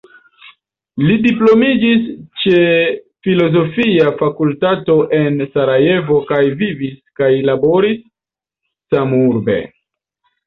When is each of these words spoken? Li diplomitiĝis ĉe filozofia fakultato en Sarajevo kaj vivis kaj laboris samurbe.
Li 1.07 1.15
diplomitiĝis 1.25 2.05
ĉe 2.43 2.61
filozofia 3.27 4.07
fakultato 4.23 4.95
en 5.19 5.37
Sarajevo 5.57 6.17
kaj 6.31 6.41
vivis 6.63 6.95
kaj 7.21 7.29
laboris 7.51 8.01
samurbe. 8.95 9.59